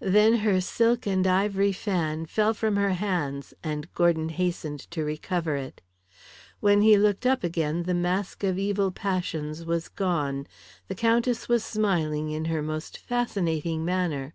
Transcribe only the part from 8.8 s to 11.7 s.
passions was gone. The Countess was